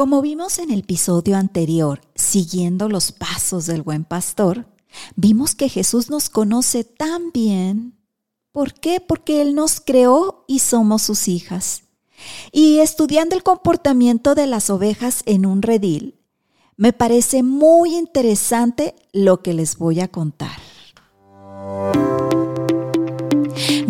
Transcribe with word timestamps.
Como 0.00 0.22
vimos 0.22 0.58
en 0.58 0.70
el 0.70 0.78
episodio 0.78 1.36
anterior, 1.36 2.00
siguiendo 2.14 2.88
los 2.88 3.12
pasos 3.12 3.66
del 3.66 3.82
buen 3.82 4.04
pastor, 4.04 4.64
vimos 5.14 5.54
que 5.54 5.68
Jesús 5.68 6.08
nos 6.08 6.30
conoce 6.30 6.84
tan 6.84 7.32
bien. 7.32 7.98
¿Por 8.50 8.72
qué? 8.72 9.02
Porque 9.06 9.42
Él 9.42 9.54
nos 9.54 9.78
creó 9.78 10.46
y 10.48 10.60
somos 10.60 11.02
sus 11.02 11.28
hijas. 11.28 11.82
Y 12.50 12.78
estudiando 12.78 13.36
el 13.36 13.42
comportamiento 13.42 14.34
de 14.34 14.46
las 14.46 14.70
ovejas 14.70 15.22
en 15.26 15.44
un 15.44 15.60
redil, 15.60 16.18
me 16.78 16.94
parece 16.94 17.42
muy 17.42 17.94
interesante 17.94 18.94
lo 19.12 19.42
que 19.42 19.52
les 19.52 19.76
voy 19.76 20.00
a 20.00 20.08
contar. 20.08 20.69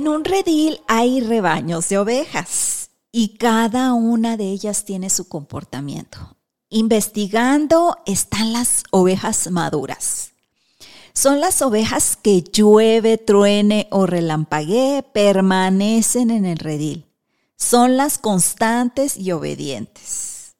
En 0.00 0.08
un 0.08 0.24
redil 0.24 0.80
hay 0.88 1.20
rebaños 1.20 1.90
de 1.90 1.98
ovejas 1.98 2.88
y 3.12 3.36
cada 3.36 3.92
una 3.92 4.38
de 4.38 4.44
ellas 4.44 4.86
tiene 4.86 5.10
su 5.10 5.28
comportamiento. 5.28 6.38
Investigando 6.70 7.98
están 8.06 8.54
las 8.54 8.84
ovejas 8.92 9.50
maduras. 9.50 10.30
Son 11.12 11.38
las 11.38 11.60
ovejas 11.60 12.16
que 12.16 12.40
llueve, 12.40 13.18
truene 13.18 13.88
o 13.90 14.06
relampaguee, 14.06 15.02
permanecen 15.02 16.30
en 16.30 16.46
el 16.46 16.56
redil. 16.56 17.04
Son 17.56 17.98
las 17.98 18.16
constantes 18.16 19.18
y 19.18 19.32
obedientes. 19.32 20.56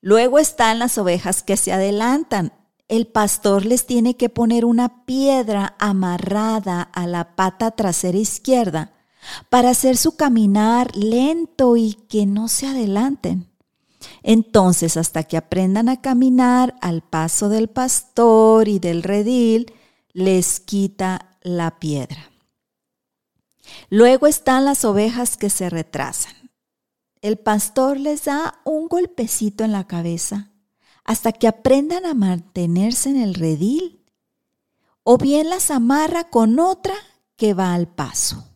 Luego 0.00 0.40
están 0.40 0.80
las 0.80 0.98
ovejas 0.98 1.44
que 1.44 1.56
se 1.56 1.72
adelantan, 1.72 2.52
el 2.88 3.06
pastor 3.06 3.64
les 3.64 3.86
tiene 3.86 4.16
que 4.16 4.28
poner 4.28 4.64
una 4.64 5.04
piedra 5.06 5.76
amarrada 5.78 6.82
a 6.82 7.06
la 7.06 7.36
pata 7.36 7.70
trasera 7.70 8.18
izquierda 8.18 8.92
para 9.48 9.70
hacer 9.70 9.96
su 9.96 10.16
caminar 10.16 10.94
lento 10.96 11.76
y 11.76 11.94
que 11.94 12.26
no 12.26 12.48
se 12.48 12.66
adelanten. 12.66 13.48
Entonces, 14.22 14.96
hasta 14.96 15.22
que 15.22 15.36
aprendan 15.36 15.88
a 15.88 16.00
caminar 16.00 16.74
al 16.80 17.02
paso 17.02 17.48
del 17.48 17.68
pastor 17.68 18.68
y 18.68 18.78
del 18.78 19.02
redil, 19.02 19.72
les 20.12 20.60
quita 20.60 21.36
la 21.40 21.78
piedra. 21.78 22.30
Luego 23.90 24.26
están 24.26 24.64
las 24.64 24.84
ovejas 24.84 25.36
que 25.36 25.50
se 25.50 25.70
retrasan. 25.70 26.50
El 27.20 27.38
pastor 27.38 27.98
les 27.98 28.24
da 28.24 28.60
un 28.64 28.88
golpecito 28.88 29.64
en 29.64 29.72
la 29.72 29.86
cabeza 29.86 30.51
hasta 31.04 31.32
que 31.32 31.48
aprendan 31.48 32.06
a 32.06 32.14
mantenerse 32.14 33.10
en 33.10 33.20
el 33.20 33.34
redil, 33.34 34.04
o 35.02 35.18
bien 35.18 35.48
las 35.50 35.70
amarra 35.70 36.30
con 36.30 36.58
otra 36.58 36.94
que 37.36 37.54
va 37.54 37.74
al 37.74 37.88
paso. 37.88 38.48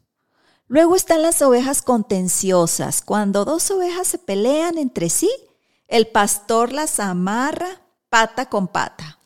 Luego 0.69 0.97
están 0.97 1.22
las 1.22 1.42
ovejas 1.42 1.83
contenciosas. 1.83 3.03
Cuando 3.03 3.44
dos 3.44 3.70
ovejas 3.70 4.06
se 4.09 4.19
pelean 4.19 4.78
entre 4.78 5.10
sí, 5.10 5.31
el 5.88 6.09
pastor 6.09 6.72
las 6.72 6.98
amarra 6.98 7.82
pata 8.09 8.49
con 8.49 8.69
pata. 8.69 9.19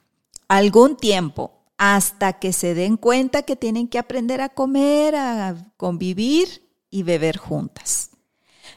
Algún 0.48 0.96
tiempo, 0.96 1.52
hasta 1.78 2.34
que 2.34 2.52
se 2.52 2.74
den 2.74 2.96
cuenta 2.96 3.42
que 3.42 3.56
tienen 3.56 3.88
que 3.88 3.98
aprender 3.98 4.42
a 4.42 4.50
comer, 4.50 5.16
a 5.16 5.56
convivir 5.76 6.68
y 6.90 7.04
beber 7.04 7.38
juntas. 7.38 8.10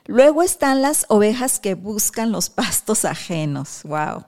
Luego 0.06 0.44
están 0.44 0.82
las 0.82 1.06
ovejas 1.10 1.60
que 1.60 1.76
buscan 1.76 2.32
los 2.32 2.50
pastos 2.50 3.04
ajenos. 3.06 3.82
Wow. 3.84 4.26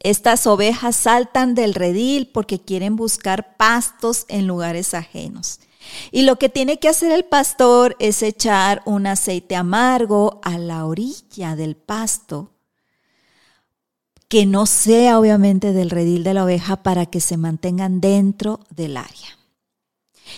Estas 0.00 0.46
ovejas 0.46 0.94
saltan 0.94 1.54
del 1.54 1.74
redil 1.74 2.30
porque 2.32 2.60
quieren 2.60 2.94
buscar 2.94 3.56
pastos 3.56 4.26
en 4.28 4.46
lugares 4.46 4.94
ajenos. 4.94 5.60
Y 6.12 6.22
lo 6.22 6.36
que 6.36 6.48
tiene 6.48 6.78
que 6.78 6.88
hacer 6.88 7.10
el 7.10 7.24
pastor 7.24 7.96
es 7.98 8.22
echar 8.22 8.82
un 8.84 9.06
aceite 9.06 9.56
amargo 9.56 10.40
a 10.44 10.58
la 10.58 10.86
orilla 10.86 11.56
del 11.56 11.76
pasto, 11.76 12.52
que 14.28 14.46
no 14.46 14.66
sea 14.66 15.18
obviamente 15.18 15.72
del 15.72 15.90
redil 15.90 16.22
de 16.22 16.34
la 16.34 16.44
oveja 16.44 16.82
para 16.82 17.06
que 17.06 17.20
se 17.20 17.36
mantengan 17.36 18.00
dentro 18.00 18.60
del 18.70 18.98
área. 18.98 19.38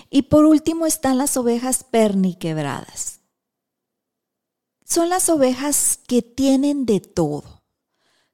Y 0.09 0.23
por 0.23 0.45
último 0.45 0.87
están 0.87 1.19
las 1.19 1.37
ovejas 1.37 1.85
perniquebradas. 1.85 3.21
Son 4.85 5.09
las 5.09 5.29
ovejas 5.29 5.99
que 6.07 6.23
tienen 6.23 6.87
de 6.87 7.01
todo 7.01 7.60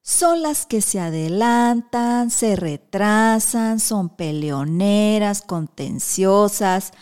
son 0.07 0.41
las 0.41 0.67
que 0.67 0.83
se 0.83 1.01
adelantan, 1.01 2.31
se 2.31 2.55
retrasan, 2.55 3.81
son 3.81 4.09
peleoneras, 4.09 5.43
contenciosas, 5.43 6.93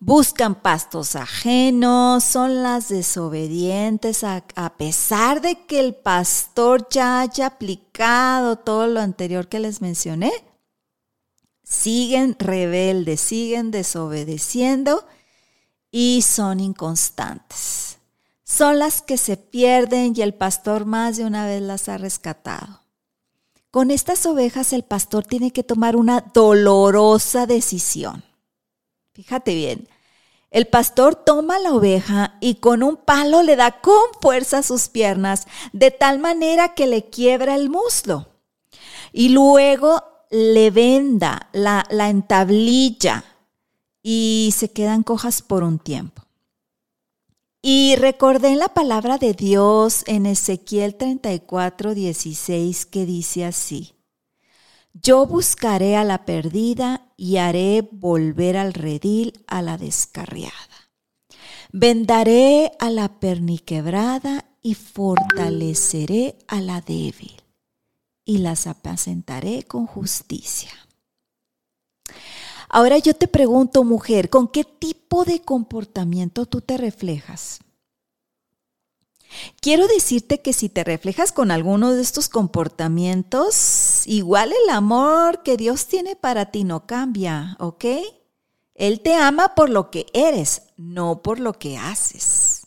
buscan 0.00 0.56
pastos 0.56 1.14
ajenos, 1.14 2.24
son 2.24 2.64
las 2.64 2.88
desobedientes 2.88 4.24
a, 4.24 4.42
pesar 4.76 5.40
de 5.40 5.64
que 5.66 5.78
el 5.78 5.94
pastor 5.94 6.88
ya 6.90 7.20
haya 7.20 7.46
aplicado 7.46 8.56
todo 8.56 8.88
lo 8.88 9.00
anterior 9.00 9.48
que 9.48 9.60
les 9.60 9.80
mencioné. 9.80 10.32
Siguen 11.62 12.34
rebeldes, 12.40 13.20
siguen 13.20 13.70
desobedeciendo 13.70 15.06
y 15.92 16.22
son 16.22 16.58
inconstantes 16.58 17.91
son 18.52 18.78
las 18.78 19.00
que 19.00 19.16
se 19.16 19.38
pierden 19.38 20.12
y 20.14 20.20
el 20.20 20.34
pastor 20.34 20.84
más 20.84 21.16
de 21.16 21.24
una 21.24 21.46
vez 21.46 21.62
las 21.62 21.88
ha 21.88 21.96
rescatado. 21.96 22.82
Con 23.70 23.90
estas 23.90 24.26
ovejas 24.26 24.74
el 24.74 24.82
pastor 24.82 25.24
tiene 25.24 25.52
que 25.52 25.64
tomar 25.64 25.96
una 25.96 26.20
dolorosa 26.34 27.46
decisión. 27.46 28.22
Fíjate 29.14 29.54
bien, 29.54 29.88
el 30.50 30.66
pastor 30.66 31.14
toma 31.14 31.58
la 31.60 31.72
oveja 31.72 32.36
y 32.40 32.56
con 32.56 32.82
un 32.82 32.96
palo 32.98 33.42
le 33.42 33.56
da 33.56 33.80
con 33.80 34.02
fuerza 34.20 34.62
sus 34.62 34.90
piernas, 34.90 35.46
de 35.72 35.90
tal 35.90 36.18
manera 36.18 36.74
que 36.74 36.86
le 36.86 37.08
quiebra 37.08 37.54
el 37.54 37.70
muslo. 37.70 38.28
Y 39.12 39.30
luego 39.30 40.02
le 40.30 40.70
venda, 40.70 41.48
la, 41.52 41.86
la 41.88 42.10
entablilla 42.10 43.24
y 44.02 44.52
se 44.54 44.70
quedan 44.70 45.02
cojas 45.02 45.40
por 45.40 45.62
un 45.62 45.78
tiempo. 45.78 46.22
Y 47.64 47.94
recordé 47.94 48.56
la 48.56 48.74
palabra 48.74 49.18
de 49.18 49.34
Dios 49.34 50.02
en 50.08 50.26
Ezequiel 50.26 50.96
34, 50.96 51.94
16 51.94 52.86
que 52.86 53.06
dice 53.06 53.44
así, 53.44 53.94
Yo 54.94 55.26
buscaré 55.26 55.94
a 55.94 56.02
la 56.02 56.24
perdida 56.24 57.06
y 57.16 57.36
haré 57.36 57.88
volver 57.92 58.56
al 58.56 58.74
redil 58.74 59.44
a 59.46 59.62
la 59.62 59.78
descarriada. 59.78 60.52
Vendaré 61.70 62.72
a 62.80 62.90
la 62.90 63.20
perniquebrada 63.20 64.44
y 64.60 64.74
fortaleceré 64.74 66.38
a 66.48 66.60
la 66.60 66.80
débil 66.80 67.44
y 68.24 68.38
las 68.38 68.66
apacentaré 68.66 69.62
con 69.62 69.86
justicia. 69.86 70.72
Ahora 72.74 72.96
yo 72.96 73.12
te 73.12 73.28
pregunto, 73.28 73.84
mujer, 73.84 74.30
¿con 74.30 74.48
qué 74.48 74.64
tipo 74.64 75.26
de 75.26 75.42
comportamiento 75.42 76.46
tú 76.46 76.62
te 76.62 76.78
reflejas? 76.78 77.58
Quiero 79.60 79.86
decirte 79.86 80.40
que 80.40 80.54
si 80.54 80.70
te 80.70 80.82
reflejas 80.82 81.32
con 81.32 81.50
alguno 81.50 81.92
de 81.92 82.00
estos 82.00 82.30
comportamientos, 82.30 84.06
igual 84.06 84.54
el 84.64 84.70
amor 84.70 85.42
que 85.42 85.58
Dios 85.58 85.86
tiene 85.86 86.16
para 86.16 86.46
ti 86.46 86.64
no 86.64 86.86
cambia, 86.86 87.58
¿ok? 87.60 87.84
Él 88.74 89.00
te 89.00 89.16
ama 89.16 89.54
por 89.54 89.68
lo 89.68 89.90
que 89.90 90.06
eres, 90.14 90.62
no 90.78 91.20
por 91.20 91.40
lo 91.40 91.52
que 91.52 91.76
haces. 91.76 92.66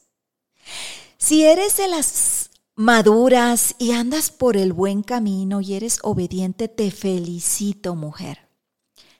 Si 1.18 1.44
eres 1.44 1.78
de 1.78 1.88
las 1.88 2.52
maduras 2.76 3.74
y 3.80 3.94
andas 3.94 4.30
por 4.30 4.56
el 4.56 4.72
buen 4.72 5.02
camino 5.02 5.62
y 5.62 5.74
eres 5.74 5.98
obediente, 6.04 6.68
te 6.68 6.92
felicito, 6.92 7.96
mujer. 7.96 8.45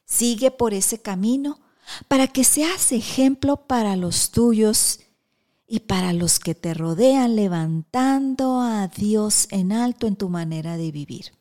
Sigue 0.06 0.52
por 0.52 0.74
ese 0.74 1.02
camino 1.02 1.60
para 2.08 2.28
que 2.28 2.44
seas 2.44 2.92
ejemplo 2.92 3.68
para 3.68 3.96
los 3.96 4.32
tuyos 4.32 5.00
y 5.68 5.82
para 5.82 6.14
los 6.14 6.40
que 6.40 6.54
te 6.54 6.74
rodean, 6.74 7.36
levantando 7.36 8.62
a 8.62 8.88
Dios 8.88 9.48
en 9.50 9.72
alto 9.72 10.08
en 10.08 10.16
tu 10.16 10.30
manera 10.30 10.78
de 10.78 10.92
vivir. 10.92 11.34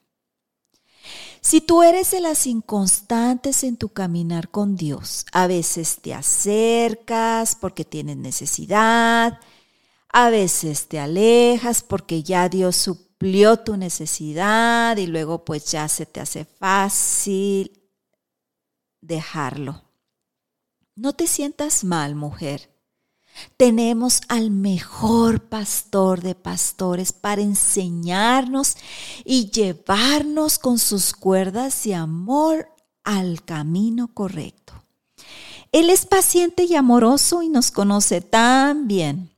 Si 1.43 1.61
tú 1.61 1.83
eres 1.83 2.11
de 2.13 2.21
las 2.21 2.47
inconstantes 2.47 3.65
en 3.65 3.77
tu 3.77 3.91
caminar 3.91 4.49
con 4.49 4.77
Dios, 4.77 5.27
a 5.33 5.47
veces 5.47 5.99
te 6.01 6.15
acercas 6.15 7.55
porque 7.55 7.85
tienes 7.85 8.17
necesidad, 8.17 9.39
a 10.09 10.31
veces 10.31 10.89
te 10.89 10.99
alejas 10.99 11.83
porque 11.83 12.23
ya 12.23 12.49
Dios 12.49 12.77
suplió 12.77 13.59
tu 13.59 13.77
necesidad 13.77 14.97
y 14.97 15.07
luego 15.07 15.45
pues 15.45 15.71
ya 15.71 15.87
se 15.89 16.07
te 16.07 16.21
hace 16.21 16.47
fácil 16.47 17.84
dejarlo. 19.06 19.83
No 20.97 21.12
te 21.12 21.27
sientas 21.27 21.85
mal, 21.85 22.15
mujer. 22.15 22.71
Tenemos 23.56 24.21
al 24.29 24.51
mejor 24.51 25.49
pastor 25.49 26.21
de 26.23 26.35
pastores 26.35 27.12
para 27.12 27.43
enseñarnos 27.43 28.77
y 29.25 29.51
llevarnos 29.51 30.59
con 30.59 30.79
sus 30.79 31.12
cuerdas 31.12 31.83
de 31.85 31.95
amor 31.97 32.69
al 33.03 33.45
camino 33.45 34.15
correcto. 34.15 34.73
Él 35.73 35.91
es 35.91 36.06
paciente 36.06 36.62
y 36.62 36.77
amoroso 36.77 37.43
y 37.43 37.49
nos 37.49 37.73
conoce 37.73 38.21
tan 38.21 38.87
bien. 38.87 39.35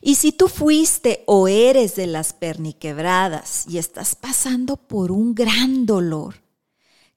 Y 0.00 0.16
si 0.16 0.32
tú 0.32 0.48
fuiste 0.48 1.22
o 1.26 1.46
eres 1.46 1.94
de 1.94 2.08
las 2.08 2.32
perniquebradas 2.32 3.66
y 3.68 3.78
estás 3.78 4.16
pasando 4.16 4.76
por 4.76 5.12
un 5.12 5.34
gran 5.34 5.86
dolor, 5.86 6.39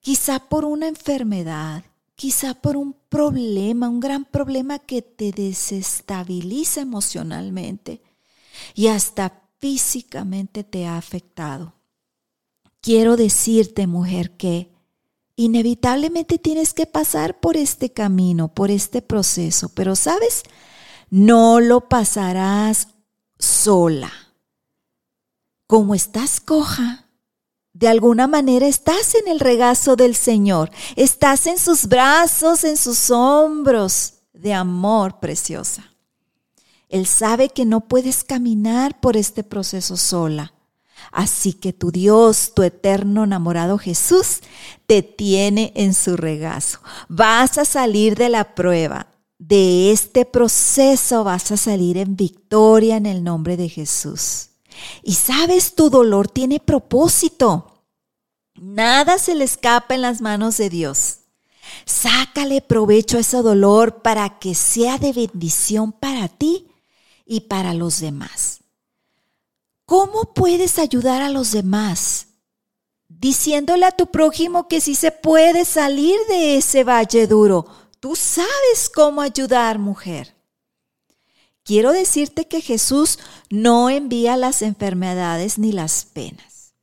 quizá 0.03 0.38
por 0.50 0.65
una 0.65 0.89
enfermedad, 0.89 1.85
quizá 2.15 2.53
por 2.53 2.75
un 2.75 2.94
problema, 3.07 3.88
un 3.88 4.01
gran 4.01 4.25
problema 4.25 4.77
que 4.77 5.01
te 5.01 5.31
desestabiliza 5.31 6.81
emocionalmente 6.81 8.01
y 8.75 8.88
hasta 8.88 9.41
físicamente 9.59 10.65
te 10.65 10.85
ha 10.85 10.97
afectado. 10.97 11.73
Quiero 12.81 13.15
decirte, 13.15 13.88
mujer, 13.88 14.35
que 14.35 14.73
inevitablemente 15.38 16.38
tienes 16.38 16.73
que 16.73 16.85
pasar 16.85 17.39
por 17.39 17.55
este 17.55 17.94
camino, 17.94 18.53
por 18.53 18.71
este 18.71 19.01
proceso, 19.01 19.69
pero 19.69 19.95
sabes, 19.95 20.44
no 21.09 21.61
lo 21.61 21.88
pasarás 21.88 22.89
sola. 23.39 24.11
Como 25.65 25.95
estás 25.95 26.41
coja, 26.41 27.02
de 27.74 27.88
alguna 27.88 28.28
manera 28.28 28.68
estás 28.68 29.16
en 29.16 29.28
el 29.28 29.40
regazo 29.40 29.96
del 29.96 30.16
Señor, 30.16 30.70
estás 30.96 31.48
en 31.48 31.58
sus 31.58 31.88
brazos, 31.88 32.64
en 32.64 32.78
sus 32.78 33.10
hombros 33.10 34.14
de 34.31 34.54
amor 34.54 35.20
preciosa. 35.20 35.92
Él 36.88 37.08
sabe 37.08 37.50
que 37.50 37.66
no 37.66 37.81
puedes 37.81 38.24
caminar 38.24 39.00
por 39.02 39.18
este 39.18 39.44
proceso 39.44 39.98
sola. 39.98 40.54
Así 41.12 41.54
que 41.54 41.74
tu 41.74 41.92
Dios, 41.92 42.54
tu 42.56 42.62
eterno 42.62 43.24
enamorado 43.24 43.80
Jesús, 43.80 44.42
te 44.86 45.02
tiene 45.02 45.74
en 45.75 45.96
su 45.96 46.16
regazo. 46.16 46.80
Vas 47.10 47.58
a 47.58 47.66
salir 47.66 48.16
de 48.16 48.30
la 48.30 48.56
prueba. 48.56 49.08
De 49.40 49.92
este 49.92 50.25
proceso 50.25 51.24
vas 51.24 51.52
a 51.52 51.58
salir 51.58 51.98
en 51.98 52.16
victoria 52.16 52.96
en 52.98 53.08
el 53.08 53.24
nombre 53.24 53.58
de 53.58 53.70
Jesús. 53.70 54.50
Y 55.02 55.16
sabes, 55.16 55.75
tu 55.75 55.90
dolor 55.90 56.28
tiene 56.28 56.60
propósito. 56.60 57.84
Nada 58.56 59.18
se 59.18 59.36
le 59.36 59.44
escapa 59.44 59.96
en 59.96 60.02
las 60.02 60.22
manos 60.22 60.58
de 60.58 60.70
Dios. 60.70 61.20
Sácale 61.86 62.62
provecho 62.62 63.18
a 63.18 63.22
ese 63.22 63.38
dolor 63.38 64.02
para 64.02 64.40
que 64.40 64.56
sea 64.56 64.98
de 64.98 65.14
bendición 65.14 65.92
para 65.92 66.28
ti 66.28 66.68
y 67.25 67.42
para 67.42 67.74
los 67.74 68.00
demás. 68.00 68.62
¿Cómo 69.86 70.34
puedes 70.34 70.80
ayudar 70.80 71.22
a 71.22 71.30
los 71.30 71.52
demás? 71.52 72.28
Diciéndole 73.08 73.86
a 73.86 73.92
tu 73.92 74.08
prójimo 74.08 74.68
que 74.68 74.81
si 74.81 74.96
se 74.96 75.12
puede 75.12 75.66
salir 75.66 76.18
de 76.28 76.58
ese 76.58 76.84
valle 76.84 77.28
duro. 77.28 77.66
Tú 78.00 78.16
sabes 78.16 78.90
cómo 78.94 79.22
ayudar, 79.22 79.80
mujer. 79.80 80.32
Quiero 81.63 81.94
decirte 81.94 82.45
que 82.45 82.60
Jesús 82.60 83.19
no 83.50 83.89
envía 83.89 84.36
las 84.36 84.62
enfermedades 84.62 85.57
ni 85.57 85.71
las 85.71 86.06
penas. 86.06 86.74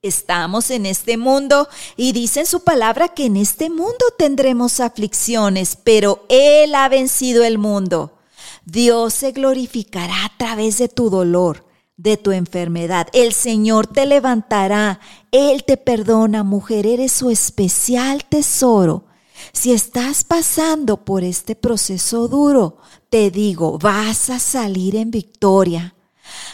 Estamos 0.00 0.70
en 0.70 0.86
este 0.86 1.16
mundo 1.16 1.68
y 1.96 2.12
dice 2.12 2.40
en 2.40 2.46
su 2.46 2.64
palabra 2.64 3.08
que 3.08 3.26
en 3.26 3.36
este 3.36 3.68
mundo 3.68 4.04
tendremos 4.18 4.80
aflicciones, 4.80 5.76
pero 5.76 6.24
Él 6.28 6.74
ha 6.74 6.88
vencido 6.88 7.44
el 7.44 7.58
mundo. 7.58 8.18
Dios 8.64 9.12
se 9.12 9.32
glorificará 9.32 10.24
a 10.24 10.36
través 10.38 10.78
de 10.78 10.88
tu 10.88 11.10
dolor, 11.10 11.66
de 11.96 12.16
tu 12.16 12.32
enfermedad. 12.32 13.08
El 13.12 13.32
Señor 13.32 13.86
te 13.86 14.06
levantará, 14.06 15.00
Él 15.30 15.64
te 15.64 15.76
perdona, 15.76 16.42
mujer, 16.42 16.86
eres 16.86 17.12
su 17.12 17.30
especial 17.30 18.24
tesoro. 18.24 19.04
Si 19.52 19.72
estás 19.72 20.24
pasando 20.24 21.04
por 21.04 21.24
este 21.24 21.54
proceso 21.56 22.28
duro, 22.28 22.78
te 23.10 23.30
digo, 23.30 23.78
vas 23.78 24.30
a 24.30 24.38
salir 24.38 24.96
en 24.96 25.10
victoria. 25.10 25.94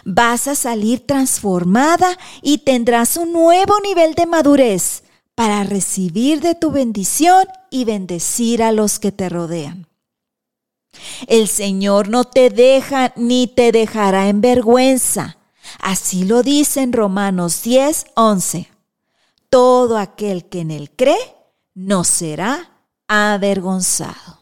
Vas 0.05 0.49
a 0.49 0.55
salir 0.55 1.07
transformada 1.07 2.19
y 2.43 2.59
tendrás 2.59 3.17
un 3.17 3.33
nuevo 3.33 3.75
nivel 3.81 4.15
de 4.15 4.27
madurez 4.27 5.05
para 5.35 5.63
recibir 5.63 6.41
de 6.41 6.55
tu 6.55 6.71
bendición 6.71 7.47
y 7.71 7.85
bendecir 7.85 8.63
a 8.63 8.73
los 8.73 8.99
que 8.99 9.13
te 9.13 9.29
rodean. 9.29 9.87
El 11.27 11.49
Señor 11.49 12.09
no 12.09 12.25
te 12.25 12.51
deja 12.51 13.13
ni 13.15 13.47
te 13.47 13.71
dejará 13.71 14.29
en 14.29 14.41
vergüenza. 14.41 15.39
Así 15.81 16.25
lo 16.25 16.43
dice 16.43 16.81
en 16.81 16.93
Romanos 16.93 17.63
10, 17.63 18.07
11. 18.17 18.69
Todo 19.51 19.99
aquel 19.99 20.49
que 20.49 20.61
en 20.61 20.71
él 20.71 20.91
cree 20.91 21.37
no 21.75 22.05
será 22.05 22.78
avergonzado. 23.09 24.39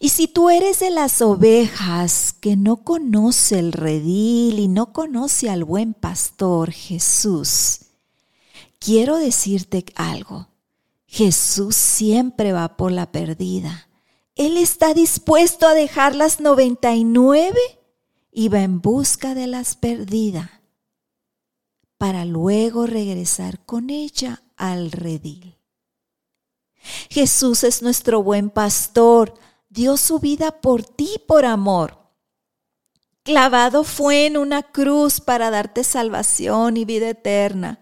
Y 0.00 0.08
si 0.08 0.26
tú 0.26 0.48
eres 0.48 0.80
de 0.80 0.90
las 0.90 1.20
ovejas 1.20 2.32
que 2.32 2.56
no 2.56 2.78
conoce 2.78 3.58
el 3.58 3.72
redil 3.72 4.58
y 4.58 4.68
no 4.68 4.92
conoce 4.92 5.50
al 5.50 5.64
buen 5.64 5.92
pastor 5.92 6.72
Jesús, 6.72 7.80
quiero 8.78 9.16
decirte 9.16 9.84
algo. 9.94 10.48
Jesús 11.06 11.76
siempre 11.76 12.52
va 12.52 12.76
por 12.76 12.90
la 12.90 13.12
perdida. 13.12 13.88
Él 14.34 14.56
está 14.56 14.94
dispuesto 14.94 15.66
a 15.66 15.74
dejar 15.74 16.14
las 16.14 16.40
99 16.40 17.58
y 18.32 18.48
va 18.48 18.62
en 18.62 18.80
busca 18.80 19.34
de 19.34 19.46
las 19.46 19.76
perdidas 19.76 20.50
para 21.98 22.24
luego 22.24 22.86
regresar 22.86 23.64
con 23.64 23.88
ella 23.88 24.42
al 24.56 24.90
redil. 24.92 25.55
Jesús 27.10 27.64
es 27.64 27.82
nuestro 27.82 28.22
buen 28.22 28.50
pastor 28.50 29.34
dio 29.76 29.98
su 29.98 30.18
vida 30.18 30.60
por 30.60 30.82
ti 30.82 31.20
por 31.26 31.44
amor. 31.44 31.98
Clavado 33.22 33.84
fue 33.84 34.26
en 34.26 34.36
una 34.36 34.62
cruz 34.62 35.20
para 35.20 35.50
darte 35.50 35.84
salvación 35.84 36.76
y 36.76 36.84
vida 36.84 37.10
eterna. 37.10 37.80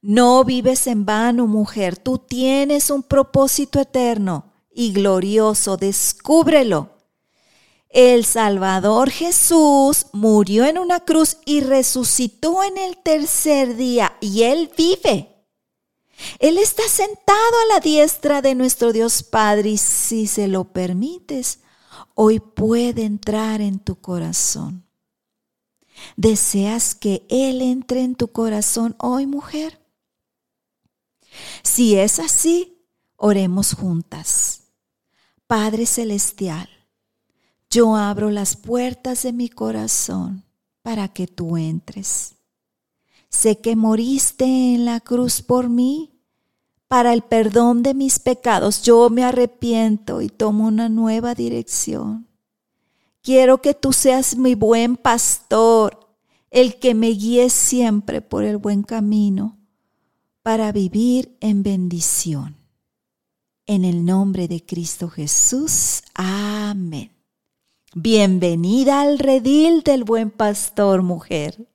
No 0.00 0.44
vives 0.44 0.86
en 0.86 1.04
vano, 1.04 1.46
mujer. 1.46 1.96
Tú 1.96 2.18
tienes 2.18 2.90
un 2.90 3.02
propósito 3.02 3.80
eterno 3.80 4.52
y 4.72 4.92
glorioso. 4.92 5.76
Descúbrelo. 5.76 6.90
El 7.90 8.24
Salvador 8.24 9.10
Jesús 9.10 10.06
murió 10.12 10.64
en 10.64 10.78
una 10.78 11.00
cruz 11.00 11.36
y 11.44 11.60
resucitó 11.60 12.62
en 12.64 12.78
el 12.78 12.96
tercer 12.98 13.76
día 13.76 14.16
y 14.20 14.42
Él 14.44 14.70
vive. 14.76 15.33
Él 16.38 16.58
está 16.58 16.82
sentado 16.88 17.38
a 17.38 17.74
la 17.74 17.80
diestra 17.80 18.42
de 18.42 18.54
nuestro 18.54 18.92
Dios 18.92 19.22
Padre 19.22 19.70
y 19.70 19.78
si 19.78 20.26
se 20.26 20.48
lo 20.48 20.64
permites, 20.64 21.60
hoy 22.14 22.40
puede 22.40 23.04
entrar 23.04 23.60
en 23.60 23.78
tu 23.78 23.96
corazón. 23.96 24.84
¿Deseas 26.16 26.94
que 26.94 27.26
Él 27.28 27.62
entre 27.62 28.02
en 28.02 28.14
tu 28.14 28.28
corazón 28.28 28.96
hoy, 28.98 29.26
mujer? 29.26 29.80
Si 31.62 31.96
es 31.96 32.18
así, 32.18 32.86
oremos 33.16 33.74
juntas. 33.74 34.62
Padre 35.46 35.86
Celestial, 35.86 36.68
yo 37.70 37.96
abro 37.96 38.30
las 38.30 38.56
puertas 38.56 39.22
de 39.22 39.32
mi 39.32 39.48
corazón 39.48 40.44
para 40.82 41.08
que 41.08 41.26
tú 41.26 41.56
entres. 41.56 42.33
Sé 43.34 43.58
que 43.58 43.74
moriste 43.74 44.44
en 44.44 44.84
la 44.84 45.00
cruz 45.00 45.42
por 45.42 45.68
mí 45.68 46.12
para 46.86 47.12
el 47.12 47.20
perdón 47.22 47.82
de 47.82 47.92
mis 47.92 48.20
pecados. 48.20 48.82
Yo 48.82 49.10
me 49.10 49.24
arrepiento 49.24 50.22
y 50.22 50.28
tomo 50.28 50.68
una 50.68 50.88
nueva 50.88 51.34
dirección. 51.34 52.28
Quiero 53.22 53.60
que 53.60 53.74
tú 53.74 53.92
seas 53.92 54.36
mi 54.36 54.54
buen 54.54 54.96
pastor, 54.96 55.98
el 56.50 56.78
que 56.78 56.94
me 56.94 57.08
guíe 57.08 57.50
siempre 57.50 58.22
por 58.22 58.44
el 58.44 58.56
buen 58.56 58.82
camino 58.82 59.58
para 60.42 60.70
vivir 60.70 61.36
en 61.40 61.64
bendición. 61.64 62.56
En 63.66 63.84
el 63.84 64.06
nombre 64.06 64.46
de 64.46 64.64
Cristo 64.64 65.10
Jesús. 65.10 66.02
Amén. 66.14 67.10
Bienvenida 67.94 69.02
al 69.02 69.18
redil 69.18 69.82
del 69.82 70.04
buen 70.04 70.30
pastor, 70.30 71.02
mujer. 71.02 71.73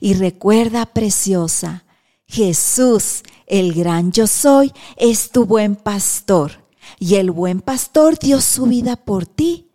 Y 0.00 0.14
recuerda, 0.14 0.86
preciosa, 0.86 1.84
Jesús, 2.26 3.22
el 3.46 3.72
gran 3.72 4.12
yo 4.12 4.26
soy, 4.26 4.72
es 4.96 5.30
tu 5.30 5.44
buen 5.44 5.76
pastor. 5.76 6.52
Y 6.98 7.16
el 7.16 7.30
buen 7.30 7.60
pastor 7.60 8.18
dio 8.18 8.40
su 8.40 8.66
vida 8.66 8.96
por 8.96 9.26
ti 9.26 9.70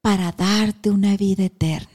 para 0.00 0.32
darte 0.32 0.90
una 0.90 1.16
vida 1.16 1.44
eterna. 1.44 1.88